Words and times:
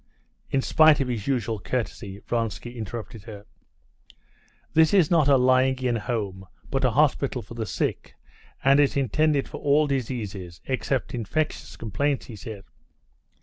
In 0.49 0.63
spite 0.63 0.99
of 0.99 1.09
his 1.09 1.27
usual 1.27 1.59
courtesy, 1.59 2.23
Vronsky 2.25 2.75
interrupted 2.75 3.25
her. 3.25 3.45
"This 4.73 4.95
is 4.95 5.11
not 5.11 5.27
a 5.27 5.37
lying 5.37 5.77
in 5.77 5.97
home, 5.97 6.47
but 6.71 6.83
a 6.83 6.89
hospital 6.89 7.43
for 7.43 7.53
the 7.53 7.67
sick, 7.67 8.15
and 8.63 8.79
is 8.79 8.97
intended 8.97 9.47
for 9.47 9.57
all 9.61 9.85
diseases, 9.85 10.59
except 10.65 11.13
infectious 11.13 11.75
complaints," 11.77 12.25
he 12.25 12.35
said. 12.35 12.63